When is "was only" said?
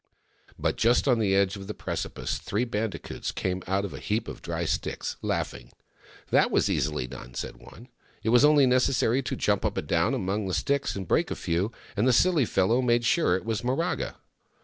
8.29-8.65